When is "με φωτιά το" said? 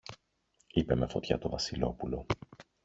0.95-1.49